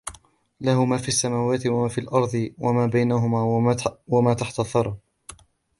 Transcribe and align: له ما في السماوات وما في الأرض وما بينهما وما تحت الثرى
له 0.61 0.85
ما 0.85 0.97
في 0.97 1.07
السماوات 1.07 1.67
وما 1.67 1.87
في 1.89 1.97
الأرض 1.97 2.49
وما 2.57 2.85
بينهما 2.85 3.41
وما 4.07 4.33
تحت 4.33 4.59
الثرى 4.59 4.97